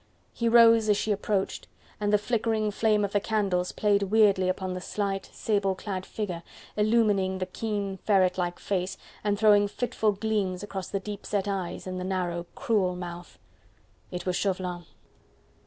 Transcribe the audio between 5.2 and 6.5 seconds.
sable clad figure,